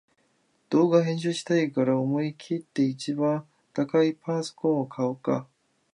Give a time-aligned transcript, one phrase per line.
[0.71, 5.47] 動画編集したいから思いきって一番高いパソコン買おうか